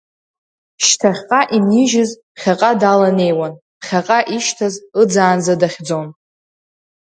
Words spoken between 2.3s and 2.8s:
ԥхьаҟа